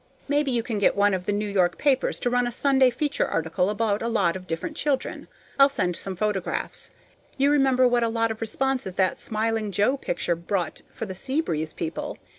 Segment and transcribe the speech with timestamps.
[0.27, 3.27] Maybe you can get one of the New York papers to run a Sunday feature
[3.27, 5.27] article about a lot of different children.
[5.59, 6.89] I'll send some photographs.
[7.37, 11.39] You remember what a lot of responses that "Smiling Joe" picture brought for the Sea
[11.39, 12.17] Breeze people?